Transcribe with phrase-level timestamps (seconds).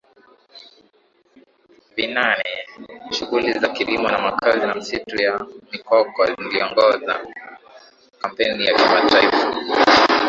[1.95, 2.55] vinane
[3.15, 5.39] shughuli za kilimo na makazi na msitu ya
[5.71, 7.19] mikokoNiliongoza
[8.21, 9.53] kampeni ya kimataifa